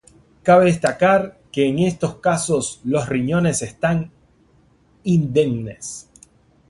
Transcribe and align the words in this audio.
Cabe 0.41 0.65
destacar 0.65 1.37
que 1.51 1.67
en 1.67 1.77
estos 1.77 2.15
casos, 2.15 2.81
los 2.83 3.07
riñones 3.07 3.61
están 3.61 4.09
indemnes. 5.03 6.09